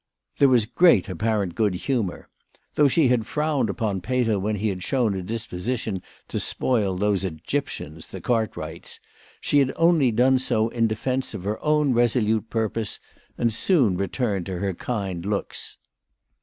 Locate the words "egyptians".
7.23-8.07